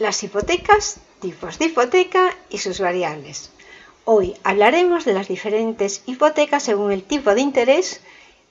las 0.00 0.22
hipotecas, 0.24 0.96
tipos 1.20 1.58
de 1.58 1.66
hipoteca 1.66 2.34
y 2.48 2.58
sus 2.58 2.80
variables. 2.80 3.50
Hoy 4.06 4.34
hablaremos 4.42 5.04
de 5.04 5.12
las 5.12 5.28
diferentes 5.28 6.02
hipotecas 6.06 6.62
según 6.62 6.90
el 6.90 7.02
tipo 7.04 7.34
de 7.34 7.42
interés 7.42 8.00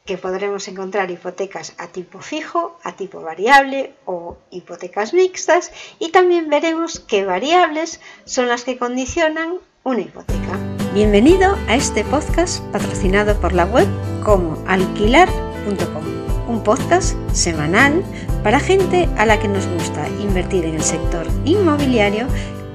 que 0.06 0.20
podremos 0.20 0.68
encontrar 0.68 1.10
hipotecas 1.10 1.74
a 1.80 1.88
tipo 1.88 2.22
fijo, 2.22 2.78
a 2.84 2.96
tipo 2.96 3.22
variable 3.22 3.94
o 4.06 4.38
hipotecas 4.52 5.14
mixtas 5.16 5.72
y 5.98 6.12
también 6.12 6.50
veremos 6.50 7.00
qué 7.00 7.26
variables 7.26 8.00
son 8.26 8.48
las 8.48 8.64
que 8.64 8.78
condicionan 8.78 9.56
una 9.84 10.02
hipoteca. 10.02 10.60
Bienvenido 10.94 11.58
a 11.68 11.76
este 11.76 12.04
podcast 12.04 12.64
patrocinado 12.66 13.40
por 13.42 13.54
la 13.54 13.66
web 13.66 13.88
como 14.24 14.64
alquilar.com, 14.68 16.04
un 16.50 16.64
podcast 16.64 17.16
semanal 17.32 18.04
para 18.44 18.60
gente 18.60 19.08
a 19.18 19.26
la 19.26 19.40
que 19.40 19.48
nos 19.48 19.68
gusta 19.68 20.08
invertir 20.20 20.66
en 20.66 20.76
el 20.76 20.84
sector 20.84 21.28
inmobiliario 21.46 22.28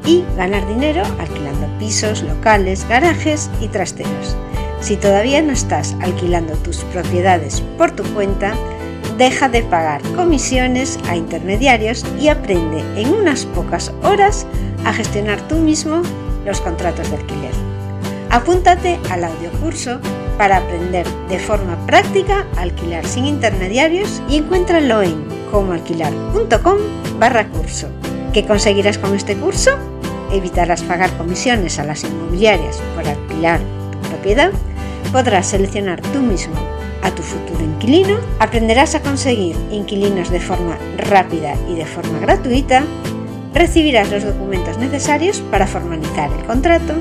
y 0.06 0.24
ganar 0.36 0.66
dinero 0.68 1.02
alquilando 1.18 1.66
pisos, 1.78 2.22
locales, 2.22 2.86
garajes 2.88 3.50
y 3.60 3.68
trasteros. 3.68 4.36
Si 4.80 4.96
todavía 4.96 5.42
no 5.42 5.52
estás 5.52 5.96
alquilando 6.00 6.54
tus 6.54 6.78
propiedades 6.84 7.62
por 7.76 7.90
tu 7.90 8.04
cuenta, 8.14 8.54
deja 9.18 9.48
de 9.48 9.62
pagar 9.62 10.02
comisiones 10.14 10.98
a 11.08 11.16
intermediarios 11.16 12.04
y 12.20 12.28
aprende 12.28 12.82
en 13.00 13.12
unas 13.12 13.46
pocas 13.46 13.92
horas 14.02 14.46
a 14.84 14.92
gestionar 14.92 15.40
tú 15.48 15.56
mismo 15.56 16.02
los 16.44 16.60
contratos 16.60 17.10
de 17.10 17.16
alquiler. 17.16 17.52
Apúntate 18.30 18.98
al 19.10 19.24
audiocurso 19.24 20.00
para 20.36 20.58
aprender 20.58 21.06
de 21.28 21.38
forma 21.38 21.76
práctica 21.86 22.46
a 22.56 22.62
alquilar 22.62 23.06
sin 23.06 23.26
intermediarios 23.26 24.22
y 24.28 24.36
encuéntralo 24.36 25.02
en 25.02 25.24
comoalquilar.com 25.50 26.78
barra 27.18 27.48
curso. 27.48 27.88
¿Qué 28.32 28.44
conseguirás 28.44 28.98
con 28.98 29.14
este 29.14 29.36
curso? 29.36 29.70
Evitarás 30.32 30.82
pagar 30.82 31.16
comisiones 31.16 31.78
a 31.78 31.84
las 31.84 32.02
inmobiliarias 32.04 32.82
por 32.94 33.06
alquilar 33.06 33.60
tu 33.92 34.08
propiedad, 34.08 34.50
podrás 35.12 35.46
seleccionar 35.46 36.00
tú 36.00 36.20
mismo 36.20 36.54
a 37.04 37.10
tu 37.10 37.22
futuro 37.22 37.62
inquilino, 37.62 38.18
aprenderás 38.40 38.94
a 38.94 39.02
conseguir 39.02 39.54
inquilinos 39.70 40.30
de 40.30 40.40
forma 40.40 40.76
rápida 40.96 41.54
y 41.68 41.74
de 41.74 41.84
forma 41.84 42.18
gratuita, 42.18 42.82
recibirás 43.52 44.10
los 44.10 44.24
documentos 44.24 44.78
necesarios 44.78 45.40
para 45.50 45.66
formalizar 45.66 46.32
el 46.32 46.44
contrato, 46.46 46.94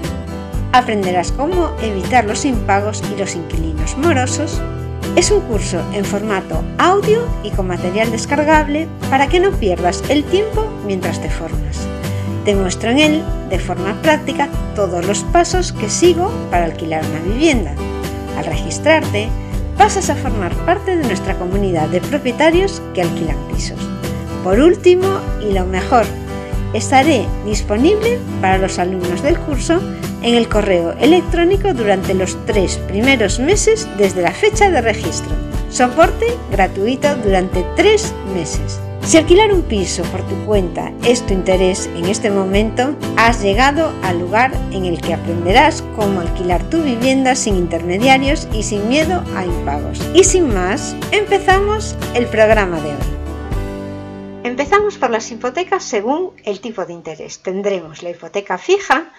aprenderás 0.73 1.31
cómo 1.31 1.69
evitar 1.81 2.25
los 2.25 2.43
impagos 2.43 3.01
y 3.13 3.17
los 3.17 3.35
inquilinos 3.35 3.95
morosos, 3.97 4.59
es 5.15 5.29
un 5.29 5.41
curso 5.41 5.79
en 5.93 6.03
formato 6.03 6.63
audio 6.79 7.21
y 7.43 7.51
con 7.51 7.67
material 7.67 8.11
descargable 8.11 8.87
para 9.09 9.27
que 9.27 9.39
no 9.39 9.51
pierdas 9.51 10.03
el 10.09 10.23
tiempo 10.23 10.67
mientras 10.85 11.21
te 11.21 11.29
formas. 11.29 11.87
Te 12.43 12.55
muestro 12.55 12.89
en 12.89 12.99
él, 12.99 13.23
de 13.49 13.59
forma 13.59 13.93
práctica, 14.01 14.49
todos 14.75 15.05
los 15.05 15.23
pasos 15.25 15.71
que 15.71 15.89
sigo 15.89 16.31
para 16.49 16.65
alquilar 16.65 17.03
una 17.05 17.33
vivienda. 17.33 17.75
Al 18.37 18.45
registrarte, 18.45 19.29
pasas 19.77 20.09
a 20.09 20.15
formar 20.15 20.53
parte 20.65 20.95
de 20.95 21.05
nuestra 21.05 21.35
comunidad 21.35 21.87
de 21.89 22.01
propietarios 22.01 22.81
que 22.95 23.03
alquilan 23.03 23.37
pisos. 23.53 23.79
Por 24.43 24.59
último, 24.59 25.19
y 25.39 25.53
lo 25.53 25.65
mejor, 25.65 26.05
estaré 26.73 27.25
disponible 27.45 28.19
para 28.41 28.57
los 28.57 28.79
alumnos 28.79 29.21
del 29.21 29.37
curso 29.37 29.79
en 30.23 30.35
el 30.35 30.49
correo 30.49 30.93
electrónico 30.93 31.73
durante 31.73 32.13
los 32.13 32.37
tres 32.45 32.77
primeros 32.87 33.39
meses 33.39 33.87
desde 33.97 34.21
la 34.21 34.31
fecha 34.31 34.71
de 34.71 34.81
registro. 34.81 35.31
Soporte 35.69 36.27
gratuito 36.51 37.15
durante 37.17 37.65
tres 37.75 38.13
meses. 38.33 38.79
Si 39.03 39.17
alquilar 39.17 39.51
un 39.51 39.63
piso 39.63 40.01
por 40.03 40.21
tu 40.27 40.35
cuenta 40.45 40.93
es 41.03 41.25
tu 41.25 41.33
interés 41.33 41.89
en 41.97 42.05
este 42.05 42.31
momento, 42.31 42.95
has 43.17 43.41
llegado 43.41 43.91
al 44.01 44.19
lugar 44.19 44.53
en 44.71 44.85
el 44.85 45.01
que 45.01 45.13
aprenderás 45.13 45.83
cómo 45.97 46.21
alquilar 46.21 46.63
tu 46.69 46.81
vivienda 46.81 47.35
sin 47.35 47.57
intermediarios 47.57 48.47
y 48.53 48.63
sin 48.63 48.87
miedo 48.87 49.21
a 49.35 49.43
impagos. 49.43 49.99
Y 50.13 50.23
sin 50.23 50.53
más, 50.53 50.95
empezamos 51.11 51.97
el 52.13 52.27
programa 52.27 52.79
de 52.79 52.91
hoy. 52.91 53.13
Empezamos 54.45 54.97
por 54.97 55.09
las 55.09 55.29
hipotecas 55.31 55.83
según 55.83 56.31
el 56.45 56.61
tipo 56.61 56.85
de 56.85 56.93
interés. 56.93 57.39
Tendremos 57.39 58.03
la 58.03 58.11
hipoteca 58.11 58.57
fija, 58.57 59.11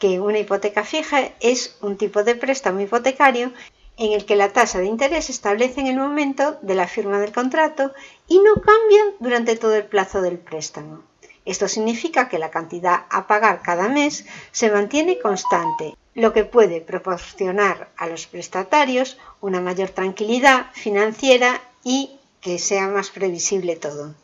que 0.00 0.18
una 0.18 0.38
hipoteca 0.38 0.82
fija 0.82 1.30
es 1.38 1.76
un 1.82 1.96
tipo 1.96 2.24
de 2.24 2.34
préstamo 2.34 2.80
hipotecario 2.80 3.52
en 3.98 4.12
el 4.12 4.24
que 4.24 4.34
la 4.34 4.52
tasa 4.52 4.80
de 4.80 4.86
interés 4.86 5.26
se 5.26 5.32
establece 5.32 5.80
en 5.80 5.86
el 5.86 5.98
momento 5.98 6.58
de 6.62 6.74
la 6.74 6.88
firma 6.88 7.20
del 7.20 7.32
contrato 7.32 7.92
y 8.26 8.38
no 8.38 8.54
cambia 8.54 9.02
durante 9.20 9.56
todo 9.56 9.76
el 9.76 9.84
plazo 9.84 10.22
del 10.22 10.38
préstamo. 10.38 11.02
Esto 11.44 11.68
significa 11.68 12.28
que 12.30 12.38
la 12.38 12.50
cantidad 12.50 13.04
a 13.10 13.26
pagar 13.26 13.60
cada 13.62 13.88
mes 13.88 14.24
se 14.52 14.70
mantiene 14.70 15.18
constante, 15.18 15.96
lo 16.14 16.32
que 16.32 16.44
puede 16.44 16.80
proporcionar 16.80 17.90
a 17.96 18.06
los 18.06 18.26
prestatarios 18.26 19.18
una 19.42 19.60
mayor 19.60 19.90
tranquilidad 19.90 20.66
financiera 20.72 21.60
y 21.84 22.18
que 22.40 22.58
sea 22.58 22.88
más 22.88 23.10
previsible 23.10 23.76
todo. 23.76 24.14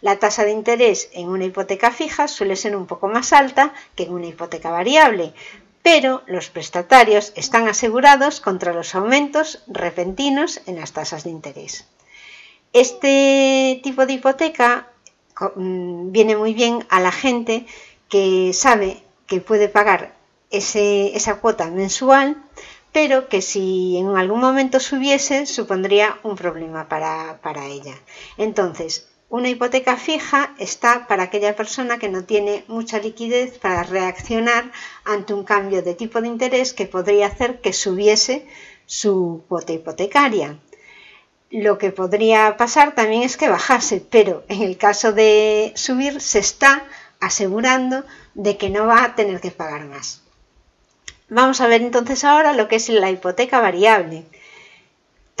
La 0.00 0.18
tasa 0.18 0.44
de 0.44 0.52
interés 0.52 1.10
en 1.12 1.28
una 1.28 1.44
hipoteca 1.44 1.90
fija 1.90 2.26
suele 2.28 2.56
ser 2.56 2.74
un 2.74 2.86
poco 2.86 3.08
más 3.08 3.32
alta 3.32 3.74
que 3.94 4.04
en 4.04 4.14
una 4.14 4.26
hipoteca 4.26 4.70
variable, 4.70 5.34
pero 5.82 6.22
los 6.26 6.50
prestatarios 6.50 7.32
están 7.36 7.68
asegurados 7.68 8.40
contra 8.40 8.72
los 8.72 8.94
aumentos 8.94 9.62
repentinos 9.66 10.60
en 10.66 10.76
las 10.76 10.92
tasas 10.92 11.24
de 11.24 11.30
interés. 11.30 11.86
Este 12.72 13.80
tipo 13.82 14.06
de 14.06 14.14
hipoteca 14.14 14.88
mm, 15.56 16.12
viene 16.12 16.36
muy 16.36 16.54
bien 16.54 16.86
a 16.88 17.00
la 17.00 17.12
gente 17.12 17.66
que 18.08 18.52
sabe 18.54 19.02
que 19.26 19.40
puede 19.40 19.68
pagar 19.68 20.14
esa 20.50 21.36
cuota 21.36 21.70
mensual, 21.70 22.42
pero 22.92 23.28
que 23.28 23.40
si 23.40 23.96
en 23.98 24.16
algún 24.16 24.40
momento 24.40 24.80
subiese 24.80 25.46
supondría 25.46 26.18
un 26.24 26.34
problema 26.36 26.88
para, 26.88 27.38
para 27.40 27.66
ella. 27.66 27.94
Entonces, 28.36 29.09
una 29.30 29.48
hipoteca 29.48 29.96
fija 29.96 30.54
está 30.58 31.06
para 31.06 31.22
aquella 31.22 31.54
persona 31.54 31.98
que 31.98 32.08
no 32.08 32.24
tiene 32.24 32.64
mucha 32.66 32.98
liquidez 32.98 33.58
para 33.58 33.84
reaccionar 33.84 34.72
ante 35.04 35.32
un 35.32 35.44
cambio 35.44 35.82
de 35.82 35.94
tipo 35.94 36.20
de 36.20 36.26
interés 36.26 36.74
que 36.74 36.86
podría 36.86 37.28
hacer 37.28 37.60
que 37.60 37.72
subiese 37.72 38.44
su 38.86 39.44
cuota 39.48 39.72
hipotecaria. 39.72 40.58
Lo 41.48 41.78
que 41.78 41.92
podría 41.92 42.56
pasar 42.56 42.96
también 42.96 43.22
es 43.22 43.36
que 43.36 43.48
bajase, 43.48 44.00
pero 44.00 44.42
en 44.48 44.62
el 44.62 44.76
caso 44.76 45.12
de 45.12 45.72
subir 45.76 46.20
se 46.20 46.40
está 46.40 46.84
asegurando 47.20 48.04
de 48.34 48.56
que 48.56 48.68
no 48.68 48.86
va 48.86 49.04
a 49.04 49.14
tener 49.14 49.40
que 49.40 49.52
pagar 49.52 49.84
más. 49.84 50.22
Vamos 51.28 51.60
a 51.60 51.68
ver 51.68 51.82
entonces 51.82 52.24
ahora 52.24 52.52
lo 52.52 52.66
que 52.66 52.76
es 52.76 52.88
la 52.88 53.12
hipoteca 53.12 53.60
variable. 53.60 54.24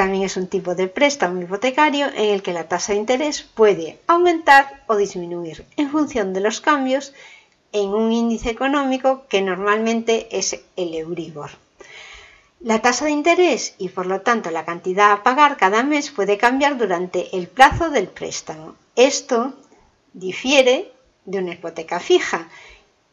También 0.00 0.24
es 0.24 0.38
un 0.38 0.46
tipo 0.46 0.74
de 0.74 0.88
préstamo 0.88 1.42
hipotecario 1.42 2.06
en 2.06 2.30
el 2.30 2.42
que 2.42 2.54
la 2.54 2.68
tasa 2.68 2.94
de 2.94 2.98
interés 3.00 3.42
puede 3.42 4.00
aumentar 4.06 4.82
o 4.86 4.96
disminuir 4.96 5.66
en 5.76 5.90
función 5.90 6.32
de 6.32 6.40
los 6.40 6.62
cambios 6.62 7.12
en 7.72 7.90
un 7.90 8.10
índice 8.10 8.48
económico 8.48 9.26
que 9.28 9.42
normalmente 9.42 10.26
es 10.30 10.58
el 10.76 10.94
Euribor. 10.94 11.50
La 12.60 12.80
tasa 12.80 13.04
de 13.04 13.10
interés 13.10 13.74
y 13.76 13.90
por 13.90 14.06
lo 14.06 14.22
tanto 14.22 14.50
la 14.50 14.64
cantidad 14.64 15.12
a 15.12 15.22
pagar 15.22 15.58
cada 15.58 15.82
mes 15.82 16.10
puede 16.10 16.38
cambiar 16.38 16.78
durante 16.78 17.36
el 17.36 17.46
plazo 17.46 17.90
del 17.90 18.08
préstamo. 18.08 18.76
Esto 18.96 19.52
difiere 20.14 20.90
de 21.26 21.40
una 21.40 21.52
hipoteca 21.52 22.00
fija, 22.00 22.48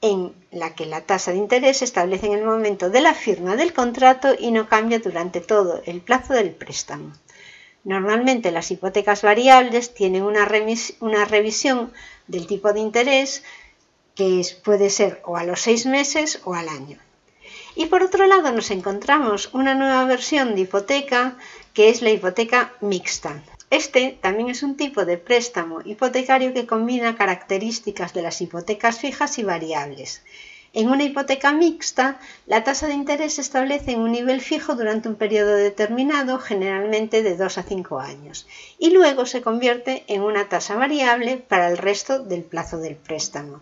en 0.01 0.33
la 0.51 0.75
que 0.75 0.85
la 0.85 1.01
tasa 1.01 1.31
de 1.31 1.37
interés 1.37 1.77
se 1.77 1.85
establece 1.85 2.27
en 2.27 2.33
el 2.33 2.45
momento 2.45 2.89
de 2.89 3.01
la 3.01 3.13
firma 3.13 3.55
del 3.55 3.73
contrato 3.73 4.35
y 4.37 4.51
no 4.51 4.67
cambia 4.69 4.99
durante 4.99 5.41
todo 5.41 5.81
el 5.85 6.01
plazo 6.01 6.33
del 6.33 6.51
préstamo. 6.51 7.13
Normalmente 7.83 8.51
las 8.51 8.69
hipotecas 8.69 9.21
variables 9.21 9.93
tienen 9.93 10.23
una, 10.23 10.45
revisión 10.45 11.93
del 12.27 12.45
tipo 12.45 12.73
de 12.73 12.81
interés 12.81 13.43
que 14.13 14.41
puede 14.63 14.89
ser 14.89 15.21
o 15.25 15.37
a 15.37 15.43
los 15.43 15.61
seis 15.61 15.85
meses 15.85 16.41
o 16.43 16.53
al 16.53 16.69
año. 16.69 16.99
Y 17.75 17.85
por 17.85 18.03
otro 18.03 18.25
lado 18.27 18.51
nos 18.51 18.71
encontramos 18.71 19.53
una 19.53 19.73
nueva 19.73 20.03
versión 20.05 20.55
de 20.55 20.61
hipoteca 20.61 21.37
que 21.73 21.89
es 21.89 22.01
la 22.01 22.09
hipoteca 22.09 22.73
mixta. 22.81 23.41
Este 23.69 24.17
también 24.21 24.49
es 24.49 24.63
un 24.63 24.77
tipo 24.77 25.03
de 25.03 25.17
préstamo 25.17 25.81
hipotecario 25.83 26.53
que 26.53 26.65
combina 26.65 27.17
características 27.17 28.13
de 28.13 28.21
las 28.21 28.39
hipotecas 28.41 28.99
fijas 28.99 29.37
y 29.39 29.43
variables. 29.43 30.21
En 30.73 30.89
una 30.89 31.03
hipoteca 31.03 31.51
mixta, 31.51 32.19
la 32.45 32.63
tasa 32.63 32.87
de 32.87 32.93
interés 32.93 33.33
se 33.33 33.41
establece 33.41 33.91
en 33.91 33.99
un 33.99 34.11
nivel 34.11 34.41
fijo 34.41 34.75
durante 34.75 35.09
un 35.09 35.15
periodo 35.15 35.55
determinado, 35.55 36.39
generalmente 36.39 37.23
de 37.23 37.35
2 37.35 37.57
a 37.57 37.63
5 37.63 37.99
años, 37.99 38.47
y 38.77 38.91
luego 38.91 39.25
se 39.25 39.41
convierte 39.41 40.03
en 40.07 40.21
una 40.21 40.47
tasa 40.49 40.75
variable 40.75 41.37
para 41.37 41.67
el 41.69 41.77
resto 41.77 42.19
del 42.19 42.43
plazo 42.43 42.77
del 42.77 42.95
préstamo. 42.95 43.61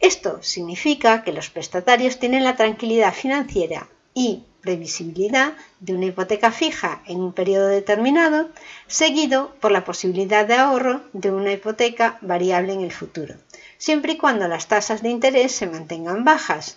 Esto 0.00 0.42
significa 0.42 1.22
que 1.24 1.32
los 1.32 1.50
prestatarios 1.50 2.18
tienen 2.18 2.44
la 2.44 2.56
tranquilidad 2.56 3.12
financiera 3.12 3.88
y 4.14 4.44
previsibilidad 4.60 5.54
de 5.80 5.94
una 5.94 6.06
hipoteca 6.06 6.50
fija 6.52 7.02
en 7.06 7.20
un 7.20 7.32
periodo 7.32 7.68
determinado, 7.68 8.48
seguido 8.86 9.54
por 9.60 9.72
la 9.72 9.84
posibilidad 9.84 10.46
de 10.46 10.54
ahorro 10.54 11.02
de 11.12 11.30
una 11.30 11.52
hipoteca 11.52 12.18
variable 12.20 12.72
en 12.72 12.82
el 12.82 12.92
futuro. 12.92 13.34
siempre 13.78 14.14
y 14.14 14.16
cuando 14.18 14.48
las 14.48 14.66
tasas 14.66 15.02
de 15.02 15.10
interés 15.10 15.52
se 15.52 15.66
mantengan 15.66 16.24
bajas. 16.24 16.76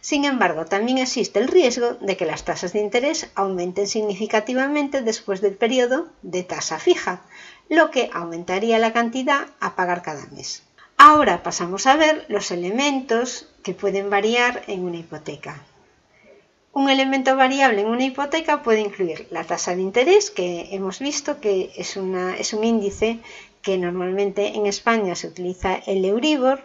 Sin 0.00 0.24
embargo, 0.24 0.64
también 0.64 0.98
existe 0.98 1.38
el 1.40 1.48
riesgo 1.48 1.94
de 2.00 2.16
que 2.16 2.24
las 2.24 2.44
tasas 2.44 2.72
de 2.72 2.80
interés 2.80 3.28
aumenten 3.34 3.86
significativamente 3.86 5.02
después 5.02 5.40
del 5.40 5.54
periodo 5.54 6.06
de 6.22 6.44
tasa 6.44 6.78
fija, 6.78 7.22
lo 7.68 7.90
que 7.90 8.08
aumentaría 8.14 8.78
la 8.78 8.92
cantidad 8.92 9.48
a 9.60 9.76
pagar 9.76 10.02
cada 10.02 10.24
mes. 10.28 10.62
Ahora 10.96 11.42
pasamos 11.42 11.86
a 11.86 11.96
ver 11.96 12.24
los 12.28 12.50
elementos 12.50 13.48
que 13.62 13.74
pueden 13.74 14.08
variar 14.08 14.62
en 14.68 14.84
una 14.84 14.96
hipoteca. 14.96 15.62
Un 16.78 16.88
elemento 16.88 17.34
variable 17.34 17.80
en 17.80 17.88
una 17.88 18.04
hipoteca 18.04 18.62
puede 18.62 18.82
incluir 18.82 19.26
la 19.32 19.42
tasa 19.42 19.74
de 19.74 19.82
interés, 19.82 20.30
que 20.30 20.68
hemos 20.70 21.00
visto 21.00 21.40
que 21.40 21.72
es, 21.74 21.96
un 21.96 22.62
índice 22.62 23.18
que 23.62 23.76
normalmente 23.78 24.54
en 24.54 24.64
España 24.66 25.16
se 25.16 25.26
utiliza 25.26 25.74
el 25.74 26.04
Euribor, 26.04 26.62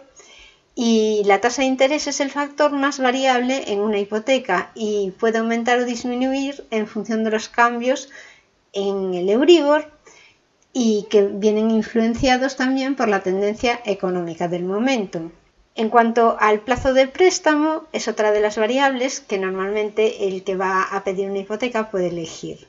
y 0.76 1.22
la 1.24 1.40
tasa 1.40 1.62
de 1.62 1.68
interés 1.74 2.06
es 2.06 2.20
el 2.20 2.30
factor 2.30 2.70
más 2.70 3.00
variable 3.00 3.72
en 3.72 3.80
una 3.80 3.98
hipoteca 3.98 4.70
y 4.76 5.10
puede 5.18 5.38
aumentar 5.38 5.80
o 5.80 5.84
disminuir 5.84 6.64
en 6.70 6.86
función 6.86 7.24
de 7.24 7.32
los 7.32 7.48
cambios 7.48 8.08
en 8.72 9.14
el 9.14 9.28
Euribor 9.28 9.90
y 10.72 11.08
que 11.10 11.22
vienen 11.22 11.72
influenciados 11.72 12.54
también 12.54 12.94
por 12.94 13.08
la 13.08 13.24
tendencia 13.24 13.80
económica 13.84 14.46
del 14.46 14.62
momento. 14.62 15.32
En 15.76 15.88
cuanto 15.88 16.36
al 16.38 16.60
plazo 16.60 16.94
de 16.94 17.08
préstamo, 17.08 17.82
es 17.92 18.06
otra 18.06 18.30
de 18.30 18.40
las 18.40 18.56
variables 18.56 19.20
que 19.20 19.38
normalmente 19.38 20.28
el 20.28 20.44
que 20.44 20.56
va 20.56 20.84
a 20.84 21.02
pedir 21.02 21.28
una 21.28 21.40
hipoteca 21.40 21.90
puede 21.90 22.08
elegir. 22.08 22.68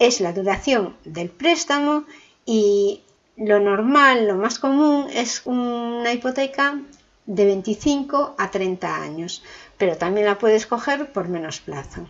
Es 0.00 0.20
la 0.20 0.32
duración 0.32 0.96
del 1.04 1.30
préstamo 1.30 2.04
y 2.44 3.02
lo 3.36 3.60
normal, 3.60 4.26
lo 4.26 4.34
más 4.34 4.58
común 4.58 5.06
es 5.12 5.42
una 5.44 6.12
hipoteca 6.12 6.80
de 7.26 7.44
25 7.44 8.34
a 8.36 8.50
30 8.50 9.02
años, 9.02 9.44
pero 9.78 9.96
también 9.96 10.26
la 10.26 10.38
puedes 10.38 10.66
coger 10.66 11.12
por 11.12 11.28
menos 11.28 11.60
plazo. 11.60 12.08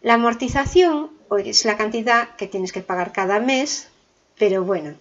La 0.00 0.14
amortización 0.14 1.10
es 1.44 1.66
la 1.66 1.76
cantidad 1.76 2.34
que 2.36 2.46
tienes 2.46 2.72
que 2.72 2.80
pagar 2.80 3.12
cada 3.12 3.38
mes, 3.38 3.90
pero 4.38 4.64
bueno, 4.64 4.94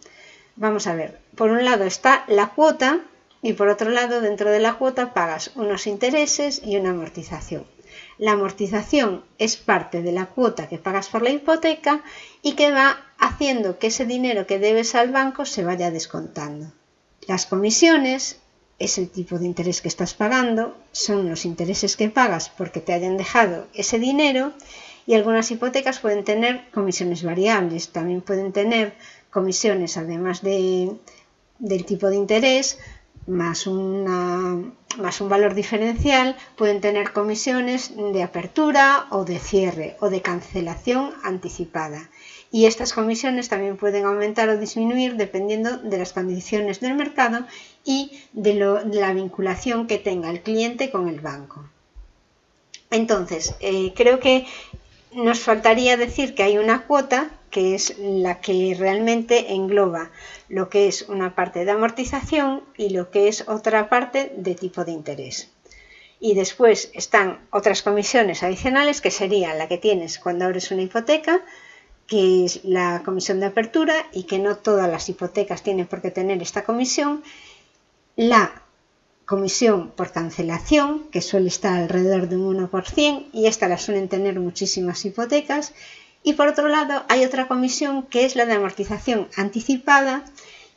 vamos 0.58 0.88
a 0.88 0.96
ver. 0.96 1.22
Por 1.36 1.52
un 1.52 1.64
lado 1.64 1.86
está 1.86 2.26
la 2.28 2.48
cuota 2.48 3.00
y 3.42 3.54
por 3.54 3.68
otro 3.70 3.90
lado 3.90 4.22
dentro 4.22 4.50
de 4.52 4.60
la 4.60 4.76
cuota 4.76 5.14
pagas 5.14 5.52
unos 5.56 5.88
intereses 5.88 6.62
y 6.64 6.78
una 6.78 6.92
amortización. 6.92 7.66
La 8.18 8.34
amortización 8.34 9.24
es 9.38 9.58
parte 9.58 10.02
de 10.02 10.12
la 10.12 10.28
cuota 10.28 10.70
que 10.70 10.78
pagas 10.78 11.10
por 11.10 11.24
la 11.24 11.32
hipoteca 11.32 12.04
y 12.42 12.54
que 12.54 12.72
va 12.72 13.02
haciendo 13.18 13.80
que 13.80 13.88
ese 13.88 14.06
dinero 14.06 14.46
que 14.46 14.60
debes 14.60 14.96
al 14.96 15.12
banco 15.12 15.46
se 15.46 15.64
vaya 15.64 15.92
descontando. 15.92 16.72
Las 17.28 17.46
comisiones 17.46 18.40
es 18.80 18.98
el 18.98 19.10
tipo 19.10 19.38
de 19.38 19.46
interés 19.46 19.82
que 19.82 19.88
estás 19.88 20.14
pagando, 20.14 20.76
son 20.92 21.30
los 21.30 21.46
intereses 21.46 21.98
que 21.98 22.10
pagas 22.10 22.50
porque 22.50 22.80
te 22.80 22.94
hayan 22.94 23.18
dejado 23.18 23.68
ese 23.74 24.00
dinero 24.00 24.54
y 25.06 25.14
algunas 25.14 25.50
hipotecas 25.52 26.00
pueden 26.00 26.24
tener 26.24 26.70
comisiones 26.72 27.24
variables, 27.24 27.90
también 27.90 28.22
pueden 28.22 28.52
tener 28.52 28.94
comisiones 29.30 29.98
además 29.98 30.42
de, 30.42 30.96
del 31.60 31.86
tipo 31.86 32.10
de 32.10 32.16
interés 32.16 32.80
más, 33.28 33.68
un 33.68 34.74
valor 35.30 35.54
diferencial, 35.54 36.36
pueden 36.56 36.82
tener 36.82 37.14
comisiones 37.14 37.94
de 37.96 38.24
apertura 38.24 39.08
o 39.10 39.26
de 39.26 39.40
cierre 39.40 39.98
o 40.00 40.10
de 40.10 40.22
cancelación 40.22 41.14
anticipada 41.24 42.10
y 42.52 42.66
estas 42.66 42.92
comisiones 42.94 43.48
también 43.48 43.78
pueden 43.78 44.06
aumentar 44.06 44.50
o 44.50 44.58
disminuir 44.58 45.16
dependiendo 45.16 45.78
de 45.78 45.98
las 45.98 46.12
condiciones 46.12 46.82
del 46.82 46.96
mercado 46.96 47.46
y 47.86 48.20
de, 48.34 48.56
la 48.56 49.14
vinculación 49.14 49.88
que 49.88 49.98
tenga 49.98 50.30
el 50.30 50.42
cliente 50.42 50.92
con 50.92 51.08
el 51.08 51.22
banco. 51.22 51.64
Entonces, 52.90 53.56
eh, 53.62 53.94
creo 53.96 54.20
que 54.20 54.46
nos 55.14 55.40
faltaría 55.40 55.96
decir 55.96 56.36
que 56.36 56.44
hay 56.44 56.58
una 56.58 56.84
cuota 56.84 57.30
que 57.52 57.76
es 57.76 57.98
la 58.00 58.42
que 58.42 58.76
realmente 58.78 59.54
engloba 59.54 60.10
lo 60.50 60.70
que 60.70 60.88
es 60.88 61.04
una 61.04 61.36
parte 61.36 61.66
de 61.66 61.72
amortización 61.72 62.64
y 62.78 62.90
lo 62.90 63.12
que 63.12 63.28
es 63.28 63.48
otra 63.48 63.90
parte 63.90 64.34
de 64.36 64.56
tipo 64.56 64.84
de 64.86 64.94
interés. 64.94 65.52
Y 66.20 66.34
después 66.34 66.92
están 66.94 67.40
otras 67.52 67.82
comisiones 67.82 68.42
adicionales 68.44 69.02
que 69.02 69.12
serían 69.12 69.58
la 69.58 69.68
que 69.68 69.78
tienes 69.78 70.18
cuando 70.18 70.46
abres 70.46 70.72
una 70.72 70.84
hipoteca, 70.84 71.42
que 72.08 72.46
es 72.46 72.64
la 72.64 73.02
comisión 73.06 73.40
de 73.40 73.48
apertura 73.48 73.96
y 74.12 74.24
que 74.24 74.40
no 74.40 74.58
todas 74.58 74.90
las 74.90 75.08
hipotecas 75.10 75.64
tienen 75.64 75.88
por 75.88 76.02
qué 76.02 76.12
tener 76.12 76.42
esta 76.42 76.64
comisión, 76.64 77.24
la 78.16 78.64
comisión 79.26 79.92
por 79.92 80.12
cancelación, 80.12 81.06
que 81.10 81.22
suele 81.22 81.48
estar 81.48 81.78
alrededor 81.78 82.28
de 82.28 82.36
un 82.36 82.70
1%, 82.70 83.28
y 83.32 83.48
esta 83.48 83.70
la 83.70 83.78
suelen 83.78 84.10
tener 84.10 84.40
muchísimas 84.40 85.06
hipotecas, 85.06 85.74
y 86.24 86.34
por 86.34 86.48
otro 86.48 86.68
lado 86.68 87.04
hay 87.10 87.26
otra 87.26 87.48
comisión 87.48 88.04
que 88.04 88.26
es 88.26 88.36
la 88.36 88.46
de 88.46 88.54
amortización 88.54 89.28
anticipada, 89.36 90.24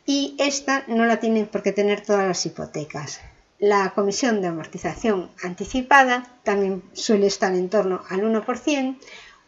y 0.06 0.34
esta 0.38 0.84
no 0.86 1.06
la 1.06 1.18
tienen 1.18 1.46
por 1.46 1.62
qué 1.62 1.72
tener 1.72 2.02
todas 2.02 2.28
las 2.28 2.44
hipotecas. 2.44 3.20
La 3.58 3.90
comisión 3.94 4.42
de 4.42 4.48
amortización 4.48 5.30
anticipada 5.42 6.26
también 6.42 6.82
suele 6.92 7.26
estar 7.26 7.54
en 7.54 7.70
torno 7.70 8.02
al 8.10 8.20
1% 8.20 8.98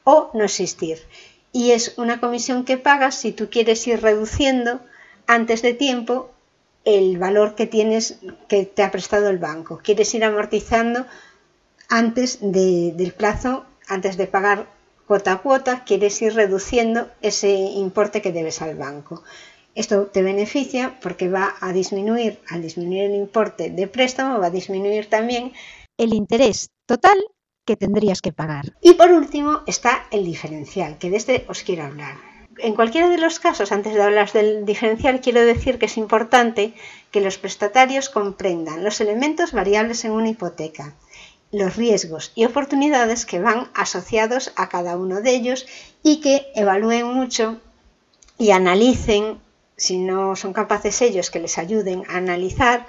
o 0.05 0.31
no 0.33 0.45
existir 0.45 0.99
y 1.57 1.71
es 1.71 1.95
una 1.97 2.21
comisión 2.21 2.67
que 2.67 2.77
pagas 2.77 3.15
si 3.15 3.33
tú 3.33 3.49
quieres 3.49 3.87
ir 3.87 4.03
reduciendo 4.03 4.81
antes 5.27 5.63
de 5.63 5.73
tiempo 5.73 6.31
el 6.85 7.17
valor 7.17 7.55
que 7.55 7.67
tienes 7.67 8.19
que 8.47 8.67
te 8.67 8.83
ha 8.83 8.91
prestado 8.91 9.31
el 9.31 9.39
banco. 9.39 9.81
Quieres 9.83 10.13
ir 10.15 10.23
amortizando 10.23 11.07
antes 11.89 12.41
del 12.43 13.15
plazo, 13.17 13.65
antes 13.89 14.19
de 14.19 14.27
pagar 14.27 14.69
cuota 15.07 15.33
a 15.33 15.39
cuota, 15.39 15.85
quieres 15.85 16.21
ir 16.23 16.35
reduciendo 16.35 17.09
ese 17.23 17.51
importe 17.51 18.21
que 18.21 18.33
debes 18.33 18.61
al 18.63 18.77
banco. 18.77 19.23
Esto 19.75 20.07
te 20.07 20.23
beneficia 20.23 20.99
porque 21.01 21.29
va 21.29 21.55
a 21.61 21.73
disminuir, 21.73 22.41
al 22.49 22.63
disminuir 22.63 23.05
el 23.05 23.15
importe 23.15 23.71
de 23.71 23.87
préstamo, 23.87 24.41
va 24.41 24.47
a 24.47 24.51
disminuir 24.51 25.09
también 25.09 25.53
el 25.99 26.15
interés 26.15 26.71
total 26.87 27.19
que 27.67 27.77
tendrías 27.77 28.23
que 28.23 28.33
pagar. 28.33 28.75
Y 28.81 28.95
por 28.95 29.13
último 29.13 29.63
está 29.67 30.07
el 30.11 30.25
diferencial, 30.25 30.99
que 30.99 31.11
de 31.11 31.17
este 31.17 31.45
os 31.49 31.63
quiero 31.63 31.85
hablar. 31.85 32.17
En 32.59 32.75
cualquiera 32.75 33.11
de 33.11 33.19
los 33.19 33.39
casos, 33.39 33.71
antes 33.71 33.93
de 33.93 34.03
hablar 34.03 34.33
del 34.33 34.65
diferencial, 34.65 35.21
quiero 35.21 35.45
decir 35.45 35.79
que 35.79 35.87
es 35.87 35.99
importante 35.99 36.73
que 37.11 37.21
los 37.21 37.37
prestatarios 37.37 38.09
comprendan 38.09 38.83
los 38.83 39.03
elementos 39.03 39.53
variables 39.53 40.07
en 40.07 40.13
una 40.13 40.31
hipoteca, 40.31 40.95
los 41.59 41.77
riesgos 41.77 42.33
y 42.35 42.45
oportunidades 42.45 43.25
que 43.25 43.41
van 43.41 43.71
asociados 43.75 44.53
a 44.57 44.69
cada 44.69 44.97
uno 44.97 45.21
de 45.23 45.31
ellos 45.31 45.67
y 46.03 46.21
que 46.21 46.47
evalúen 46.55 47.07
mucho 47.07 47.61
y 48.39 48.51
analicen, 48.51 49.41
si 49.77 49.99
no 49.99 50.37
son 50.37 50.53
capaces 50.53 51.01
ellos 51.03 51.31
que 51.31 51.41
les 51.41 51.59
ayuden 51.59 52.05
a 52.09 52.17
analizar, 52.17 52.87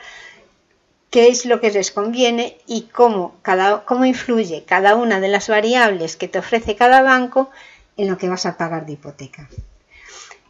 qué 1.10 1.30
es 1.30 1.46
lo 1.46 1.62
que 1.62 1.72
les 1.72 1.92
conviene 1.92 2.58
y 2.68 2.84
cómo, 2.84 3.36
cada, 3.42 3.86
cómo 3.86 4.06
influye 4.06 4.66
cada 4.66 4.96
una 4.96 5.20
de 5.20 5.30
las 5.30 5.48
variables 5.48 6.18
que 6.18 6.28
te 6.28 6.40
ofrece 6.40 6.76
cada 6.76 7.02
banco 7.02 7.50
en 7.96 8.10
lo 8.10 8.18
que 8.18 8.30
vas 8.30 8.46
a 8.46 8.58
pagar 8.58 8.86
de 8.86 8.94
hipoteca. 8.94 9.50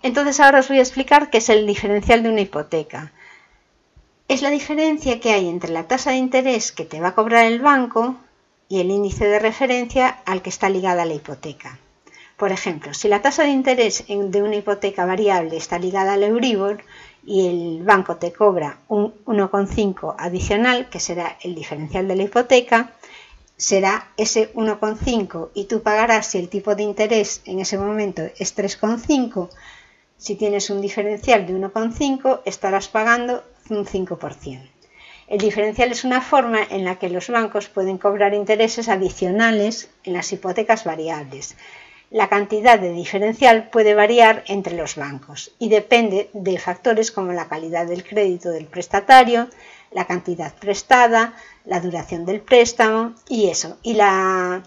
Entonces 0.01 0.39
ahora 0.39 0.59
os 0.59 0.67
voy 0.67 0.79
a 0.79 0.81
explicar 0.81 1.29
qué 1.29 1.37
es 1.37 1.49
el 1.49 1.67
diferencial 1.67 2.23
de 2.23 2.29
una 2.29 2.41
hipoteca. 2.41 3.11
Es 4.27 4.41
la 4.41 4.49
diferencia 4.49 5.19
que 5.21 5.31
hay 5.31 5.47
entre 5.47 5.71
la 5.71 5.87
tasa 5.87 6.11
de 6.11 6.17
interés 6.17 6.73
que 6.73 6.83
te 6.83 6.99
va 6.99 7.09
a 7.09 7.15
cobrar 7.15 7.45
el 7.45 7.61
banco 7.61 8.17
y 8.67 8.81
el 8.81 8.91
índice 8.91 9.25
de 9.25 9.39
referencia 9.39 10.09
al 10.25 10.41
que 10.41 10.49
está 10.49 10.69
ligada 10.69 11.05
la 11.05 11.13
hipoteca. 11.13 11.79
Por 12.35 12.51
ejemplo, 12.51 12.93
si 12.93 13.07
la 13.07 13.21
tasa 13.21 13.43
de 13.43 13.49
interés 13.49 14.05
de 14.07 14.43
una 14.43 14.57
hipoteca 14.57 15.05
variable 15.05 15.55
está 15.55 15.79
ligada 15.79 16.13
al 16.13 16.23
Euribor, 16.23 16.83
y 17.25 17.47
el 17.47 17.83
banco 17.83 18.15
te 18.15 18.31
cobra 18.31 18.79
un 18.87 19.13
1,5 19.25 20.15
adicional, 20.17 20.89
que 20.89 21.01
será 21.01 21.37
el 21.41 21.55
diferencial 21.55 22.07
de 22.07 22.15
la 22.15 22.23
hipoteca, 22.23 22.93
será 23.57 24.07
ese 24.15 24.53
1,5 24.53 25.49
y 25.53 25.65
tú 25.65 25.81
pagarás 25.81 26.27
si 26.27 26.37
el 26.37 26.47
tipo 26.47 26.75
de 26.75 26.83
interés 26.83 27.41
en 27.45 27.59
ese 27.59 27.77
momento 27.77 28.21
es 28.37 28.55
3,5. 28.55 29.49
Si 30.17 30.35
tienes 30.35 30.69
un 30.69 30.79
diferencial 30.79 31.45
de 31.45 31.53
1,5 31.53 32.41
estarás 32.45 32.87
pagando 32.87 33.43
un 33.69 33.85
5%. 33.85 34.69
El 35.27 35.39
diferencial 35.39 35.91
es 35.91 36.05
una 36.05 36.21
forma 36.21 36.59
en 36.69 36.85
la 36.85 36.97
que 36.99 37.09
los 37.09 37.29
bancos 37.29 37.67
pueden 37.67 37.97
cobrar 37.97 38.33
intereses 38.33 38.87
adicionales 38.87 39.89
en 40.05 40.13
las 40.13 40.31
hipotecas 40.31 40.85
variables. 40.85 41.57
La 42.09 42.29
cantidad 42.29 42.79
de 42.79 42.93
diferencial 42.93 43.69
puede 43.69 43.93
variar 43.93 44.45
entre 44.47 44.77
los 44.77 44.95
bancos 44.95 45.51
y 45.59 45.67
depende 45.67 46.29
de 46.31 46.57
factores 46.57 47.11
como 47.11 47.33
la 47.33 47.49
calidad 47.49 47.85
del 47.85 48.05
crédito 48.05 48.49
del 48.49 48.67
prestatario, 48.67 49.49
la 49.91 50.05
cantidad 50.05 50.53
prestada, 50.55 51.33
la 51.65 51.81
duración 51.81 52.25
del 52.25 52.39
préstamo 52.39 53.13
y 53.27 53.49
eso, 53.49 53.77
y 53.83 53.95
la, 53.95 54.63